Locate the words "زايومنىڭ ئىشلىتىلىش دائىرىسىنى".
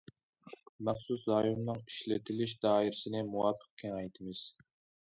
1.31-3.23